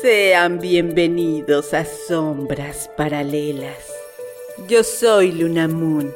[0.00, 3.92] Sean bienvenidos a Sombras Paralelas.
[4.68, 6.14] Yo soy Luna Moon.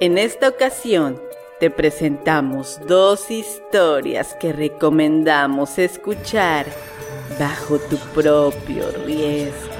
[0.00, 1.20] En esta ocasión
[1.58, 6.64] te presentamos dos historias que recomendamos escuchar
[7.38, 9.74] bajo tu propio riesgo.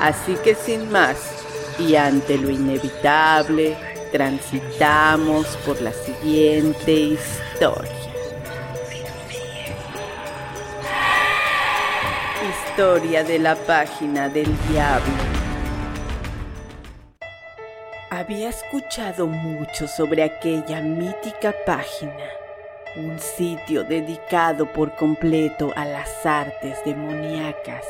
[0.00, 1.18] Así que sin más,
[1.78, 3.76] y ante lo inevitable,
[4.10, 7.93] transitamos por la siguiente historia.
[12.76, 15.14] Historia de la página del diablo.
[18.10, 22.26] Había escuchado mucho sobre aquella mítica página,
[22.96, 27.84] un sitio dedicado por completo a las artes demoníacas,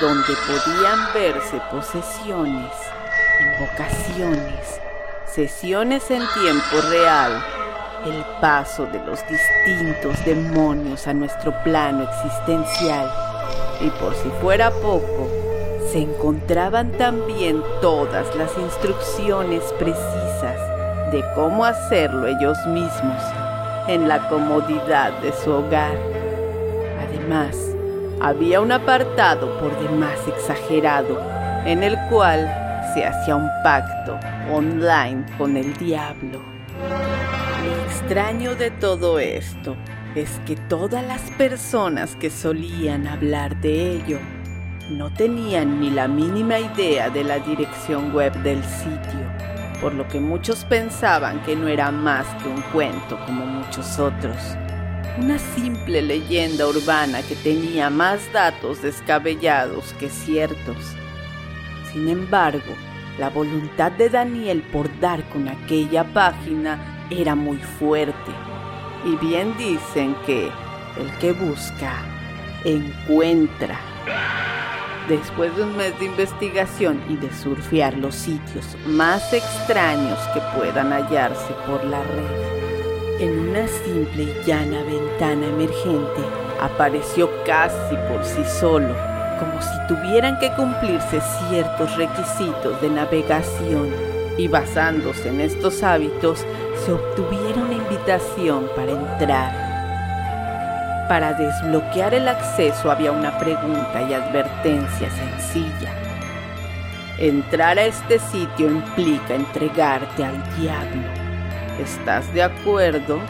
[0.00, 2.72] donde podían verse posesiones,
[3.40, 4.80] invocaciones,
[5.26, 7.44] sesiones en tiempo real,
[8.06, 13.31] el paso de los distintos demonios a nuestro plano existencial
[13.80, 15.28] y por si fuera poco,
[15.90, 20.58] se encontraban también todas las instrucciones precisas
[21.10, 23.22] de cómo hacerlo ellos mismos
[23.88, 25.96] en la comodidad de su hogar.
[27.06, 27.56] Además,
[28.20, 31.20] había un apartado por demás exagerado
[31.66, 32.48] en el cual
[32.94, 34.18] se hacía un pacto
[34.50, 36.40] online con el diablo.
[37.64, 39.76] Lo extraño de todo esto
[40.14, 44.18] es que todas las personas que solían hablar de ello
[44.90, 49.20] no tenían ni la mínima idea de la dirección web del sitio,
[49.80, 54.36] por lo que muchos pensaban que no era más que un cuento como muchos otros.
[55.18, 60.94] Una simple leyenda urbana que tenía más datos descabellados que ciertos.
[61.90, 62.74] Sin embargo,
[63.18, 68.32] la voluntad de Daniel por dar con aquella página era muy fuerte
[69.04, 70.50] y bien dicen que
[70.98, 71.92] el que busca,
[72.64, 73.78] encuentra.
[75.08, 80.92] Después de un mes de investigación y de surfear los sitios más extraños que puedan
[80.92, 86.22] hallarse por la red, en una simple y llana ventana emergente
[86.60, 88.94] apareció casi por sí solo,
[89.38, 93.90] como si tuvieran que cumplirse ciertos requisitos de navegación
[94.38, 96.44] y basándose en estos hábitos
[96.84, 99.72] se obtuviera una invitación para entrar.
[101.08, 105.92] Para desbloquear el acceso había una pregunta y advertencia sencilla.
[107.18, 111.08] Entrar a este sitio implica entregarte al diablo.
[111.78, 113.20] ¿Estás de acuerdo?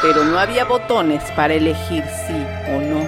[0.00, 3.06] Pero no había botones para elegir sí o no.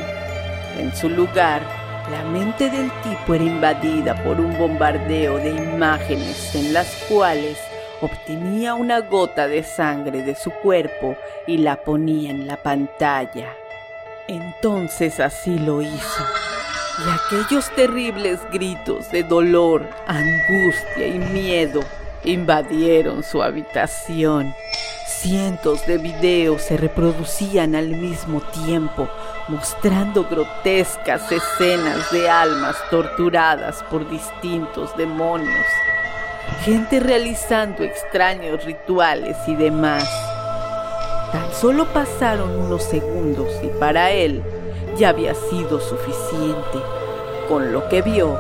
[0.79, 1.63] En su lugar,
[2.11, 7.59] la mente del tipo era invadida por un bombardeo de imágenes en las cuales
[8.05, 11.17] obtenía una gota de sangre de su cuerpo
[11.47, 13.55] y la ponía en la pantalla.
[14.29, 16.25] Entonces así lo hizo.
[16.99, 21.81] Y aquellos terribles gritos de dolor, angustia y miedo
[22.25, 24.55] invadieron su habitación.
[25.07, 29.09] Cientos de videos se reproducían al mismo tiempo,
[29.49, 35.67] mostrando grotescas escenas de almas torturadas por distintos demonios
[36.65, 40.09] gente realizando extraños rituales y demás.
[41.33, 44.43] Tan solo pasaron unos segundos y para él
[44.97, 46.79] ya había sido suficiente.
[47.49, 48.39] Con lo que vio,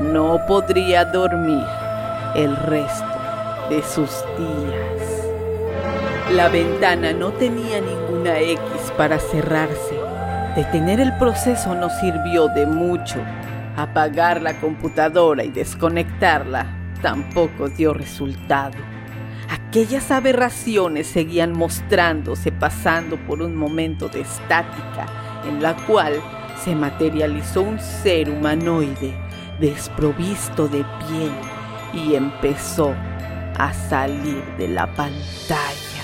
[0.00, 1.64] no podría dormir
[2.34, 3.06] el resto
[3.70, 5.16] de sus días.
[6.32, 9.94] La ventana no tenía ninguna X para cerrarse.
[10.56, 13.18] Detener el proceso no sirvió de mucho.
[13.76, 18.76] Apagar la computadora y desconectarla tampoco dio resultado.
[19.48, 25.06] Aquellas aberraciones seguían mostrándose pasando por un momento de estática
[25.46, 26.20] en la cual
[26.64, 29.14] se materializó un ser humanoide
[29.60, 31.32] desprovisto de piel
[31.92, 32.94] y empezó
[33.58, 36.02] a salir de la pantalla.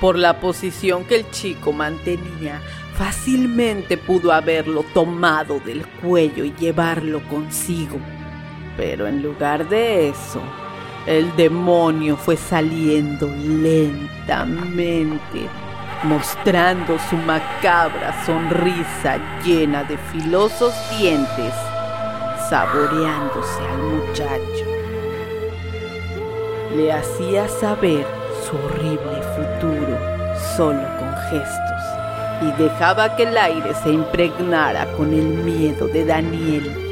[0.00, 2.60] Por la posición que el chico mantenía,
[2.94, 7.98] fácilmente pudo haberlo tomado del cuello y llevarlo consigo.
[8.76, 10.40] Pero en lugar de eso,
[11.06, 14.68] el demonio fue saliendo lentamente,
[16.02, 21.54] mostrando su macabra sonrisa llena de filosos dientes,
[22.50, 24.66] saboreándose al muchacho.
[26.76, 28.04] Le hacía saber
[28.44, 29.96] su horrible futuro
[30.56, 31.82] solo con gestos
[32.42, 36.85] y dejaba que el aire se impregnara con el miedo de Daniel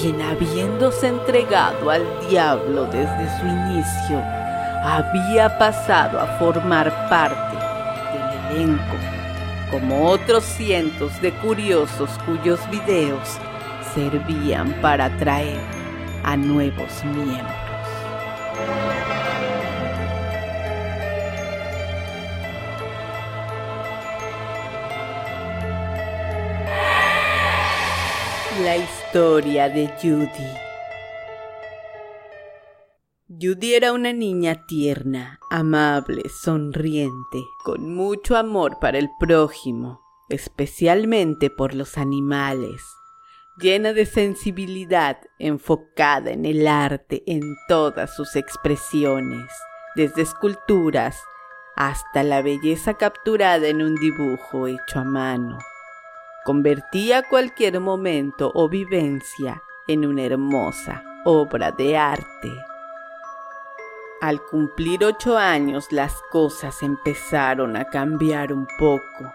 [0.00, 4.22] quien habiéndose entregado al diablo desde su inicio,
[4.82, 7.56] había pasado a formar parte
[8.12, 8.96] del elenco,
[9.70, 13.38] como otros cientos de curiosos cuyos videos
[13.94, 15.60] servían para atraer
[16.24, 17.54] a nuevos miembros.
[28.62, 30.28] La historia de Judy.
[33.28, 41.74] Judy era una niña tierna, amable, sonriente, con mucho amor para el prójimo, especialmente por
[41.74, 42.82] los animales,
[43.58, 49.50] llena de sensibilidad, enfocada en el arte en todas sus expresiones,
[49.94, 51.18] desde esculturas
[51.74, 55.56] hasta la belleza capturada en un dibujo hecho a mano
[56.46, 62.52] convertía cualquier momento o vivencia en una hermosa obra de arte.
[64.20, 69.32] Al cumplir ocho años las cosas empezaron a cambiar un poco.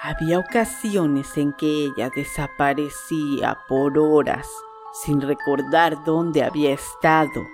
[0.00, 4.48] Había ocasiones en que ella desaparecía por horas
[5.04, 7.44] sin recordar dónde había estado,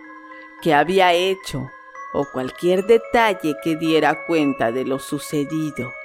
[0.60, 1.70] qué había hecho
[2.12, 5.97] o cualquier detalle que diera cuenta de lo sucedido.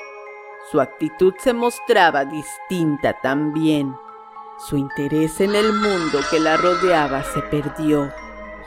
[0.72, 3.96] Su actitud se mostraba distinta también.
[4.58, 8.12] Su interés en el mundo que la rodeaba se perdió,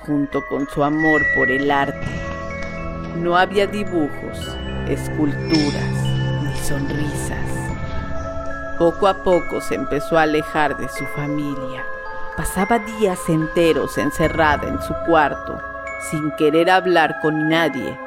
[0.04, 2.06] junto con su amor por el arte.
[3.16, 4.56] No había dibujos,
[4.86, 5.90] esculturas,
[6.42, 7.50] ni sonrisas.
[8.78, 11.82] Poco a poco se empezó a alejar de su familia.
[12.36, 15.58] Pasaba días enteros encerrada en su cuarto,
[16.10, 17.98] sin querer hablar con nadie,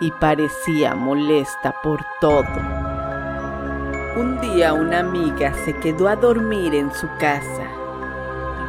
[0.00, 2.87] y parecía molesta por todo.
[4.18, 7.70] Un día una amiga se quedó a dormir en su casa.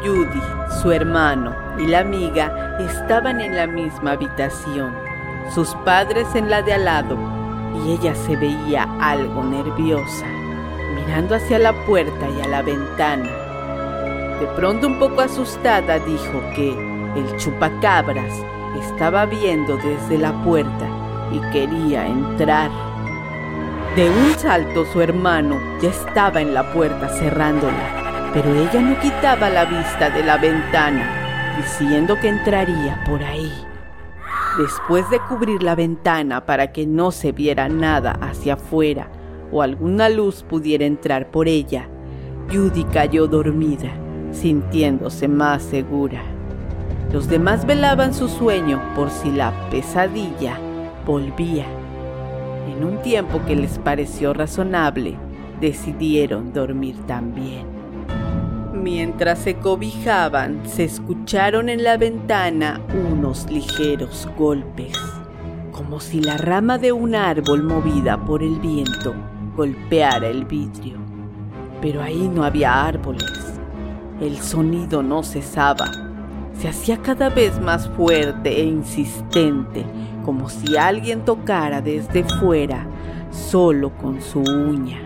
[0.03, 0.43] Judy,
[0.79, 4.93] su hermano y la amiga estaban en la misma habitación,
[5.51, 7.17] sus padres en la de al lado,
[7.73, 10.27] y ella se veía algo nerviosa,
[10.93, 13.31] mirando hacia la puerta y a la ventana.
[14.39, 16.73] De pronto un poco asustada dijo que
[17.15, 18.35] el chupacabras
[18.79, 20.87] estaba viendo desde la puerta
[21.31, 22.88] y quería entrar.
[23.95, 29.49] De un salto su hermano ya estaba en la puerta cerrándola, pero ella no quitaba
[29.49, 33.51] la vista de la ventana, diciendo que entraría por ahí.
[34.59, 39.09] Después de cubrir la ventana para que no se viera nada hacia afuera
[39.51, 41.87] o alguna luz pudiera entrar por ella,
[42.53, 43.89] Judy cayó dormida,
[44.31, 46.21] sintiéndose más segura.
[47.11, 50.59] Los demás velaban su sueño por si la pesadilla
[51.07, 51.78] volvía.
[52.69, 55.17] En un tiempo que les pareció razonable,
[55.59, 57.65] decidieron dormir también.
[58.73, 62.79] Mientras se cobijaban, se escucharon en la ventana
[63.11, 64.93] unos ligeros golpes,
[65.71, 69.15] como si la rama de un árbol movida por el viento
[69.57, 70.99] golpeara el vidrio.
[71.81, 73.59] Pero ahí no había árboles.
[74.21, 75.89] El sonido no cesaba.
[76.53, 79.85] Se hacía cada vez más fuerte e insistente
[80.29, 82.85] como si alguien tocara desde fuera
[83.31, 84.99] solo con su uña.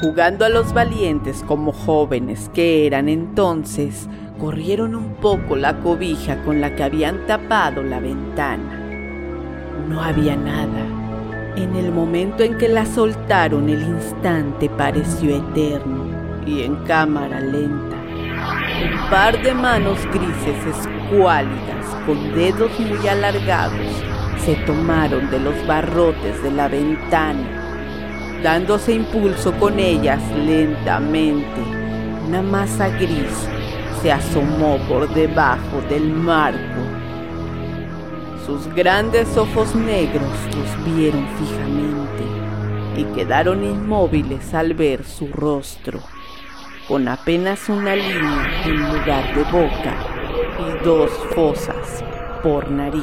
[0.00, 4.08] Jugando a los valientes como jóvenes que eran entonces,
[4.40, 8.80] corrieron un poco la cobija con la que habían tapado la ventana.
[9.90, 10.86] No había nada.
[11.56, 16.06] En el momento en que la soltaron el instante pareció eterno
[16.46, 17.96] y en cámara lenta.
[17.98, 20.88] Un par de manos grises
[22.06, 23.86] con dedos muy alargados,
[24.44, 31.60] se tomaron de los barrotes de la ventana, dándose impulso con ellas lentamente.
[32.26, 33.46] Una masa gris
[34.00, 36.80] se asomó por debajo del marco.
[38.46, 42.24] Sus grandes ojos negros los vieron fijamente
[42.96, 46.00] y quedaron inmóviles al ver su rostro,
[46.88, 50.11] con apenas una línea en lugar de boca
[50.58, 52.04] y dos fosas
[52.42, 53.02] por nariz.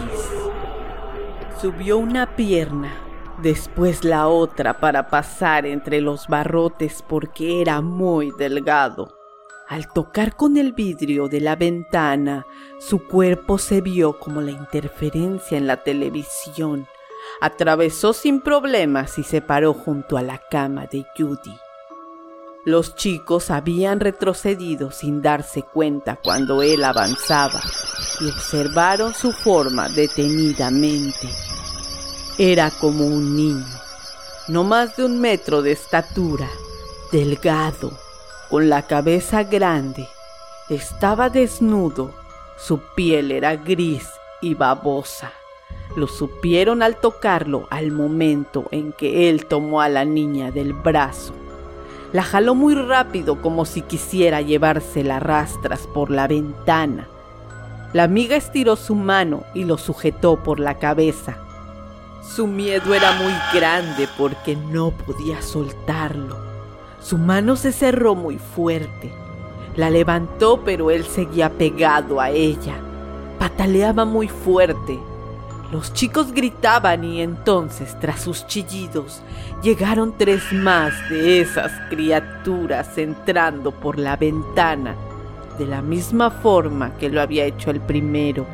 [1.61, 2.93] Subió una pierna,
[3.41, 9.15] después la otra para pasar entre los barrotes porque era muy delgado.
[9.67, 12.47] Al tocar con el vidrio de la ventana,
[12.79, 16.87] su cuerpo se vio como la interferencia en la televisión.
[17.39, 21.68] Atravesó sin problemas y se paró junto a la cama de Judy.
[22.69, 27.59] Los chicos habían retrocedido sin darse cuenta cuando él avanzaba
[28.19, 31.27] y observaron su forma detenidamente.
[32.37, 33.65] Era como un niño,
[34.49, 36.47] no más de un metro de estatura,
[37.11, 37.91] delgado,
[38.51, 40.07] con la cabeza grande.
[40.69, 42.13] Estaba desnudo,
[42.55, 44.07] su piel era gris
[44.41, 45.33] y babosa.
[45.95, 51.33] lo supieron al tocarlo al momento en que él tomó a la niña del brazo.
[52.11, 57.07] La jaló muy rápido como si quisiera llevársela rastras por la ventana.
[57.93, 61.37] La amiga estiró su mano y lo sujetó por la cabeza.
[62.23, 66.37] Su miedo era muy grande porque no podía soltarlo.
[66.99, 69.11] Su mano se cerró muy fuerte.
[69.75, 72.75] La levantó pero él seguía pegado a ella.
[73.37, 74.99] Pataleaba muy fuerte.
[75.71, 79.21] Los chicos gritaban y entonces, tras sus chillidos,
[79.61, 84.95] llegaron tres más de esas criaturas entrando por la ventana,
[85.59, 88.47] de la misma forma que lo había hecho el primero.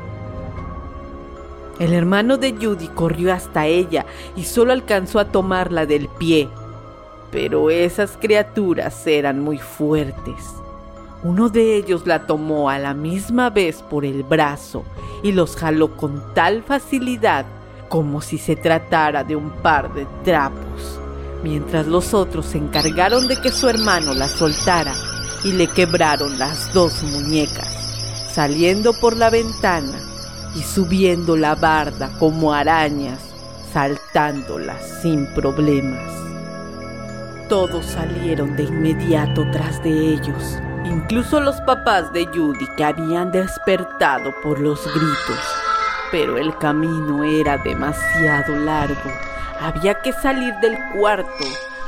[1.80, 4.06] El hermano de Judy corrió hasta ella
[4.36, 6.50] y solo alcanzó a tomarla del pie.
[7.32, 10.65] Pero esas criaturas eran muy fuertes.
[11.24, 14.84] Uno de ellos la tomó a la misma vez por el brazo
[15.24, 17.46] y los jaló con tal facilidad
[17.90, 21.00] como si se tratara de un par de trapos,
[21.44, 24.94] mientras los otros se encargaron de que su hermano la soltara
[25.44, 30.00] y le quebraron las dos muñecas, saliendo por la ventana
[30.56, 33.20] y subiendo la barda como arañas,
[33.72, 36.12] saltándola sin problemas.
[37.50, 44.34] Todos salieron de inmediato tras de ellos, incluso los papás de Judy que habían despertado
[44.44, 45.40] por los gritos.
[46.12, 49.12] Pero el camino era demasiado largo.
[49.60, 51.46] Había que salir del cuarto,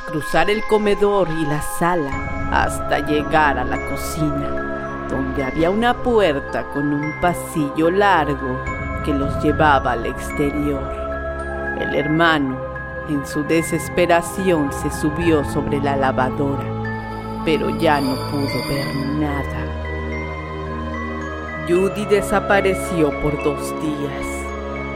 [0.08, 2.12] cruzar el comedor y la sala
[2.52, 4.68] hasta llegar a la cocina
[5.10, 8.62] donde había una puerta con un pasillo largo
[9.04, 10.84] que los llevaba al exterior.
[11.80, 12.58] El hermano,
[13.10, 16.77] en su desesperación, se subió sobre la lavadora,
[17.48, 19.64] pero ya no pudo ver nada.
[21.66, 24.26] Judy desapareció por dos días.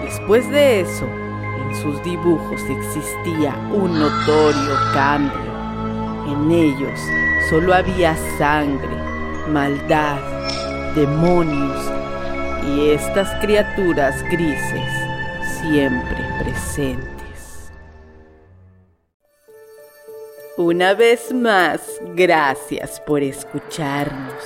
[0.03, 5.49] Después de eso, en sus dibujos existía un notorio cambio.
[6.27, 6.99] En ellos
[7.49, 8.97] solo había sangre,
[9.49, 10.19] maldad,
[10.93, 11.89] demonios
[12.67, 14.91] y estas criaturas grises
[15.61, 17.20] siempre presentes.
[20.61, 21.81] Una vez más,
[22.13, 24.43] gracias por escucharnos.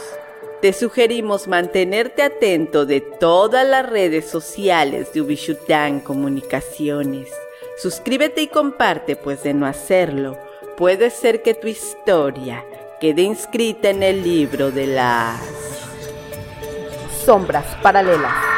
[0.62, 7.28] Te sugerimos mantenerte atento de todas las redes sociales de Ubishutan Comunicaciones.
[7.76, 10.40] Suscríbete y comparte, pues de no hacerlo,
[10.78, 12.64] puede ser que tu historia
[13.02, 15.42] quede inscrita en el libro de las
[17.26, 18.55] sombras paralelas.